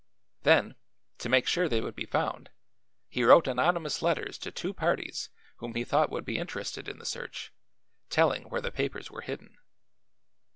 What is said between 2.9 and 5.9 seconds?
he wrote anonymous letters to two parties whom he